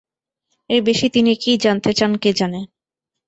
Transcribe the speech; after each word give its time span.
এর 0.69 0.81
বেশি 0.83 1.07
তিনি 1.15 1.31
কী 1.43 1.51
জানতে 1.63 1.91
চান 1.93 2.11
কে 2.23 2.31
জানে। 2.33 2.59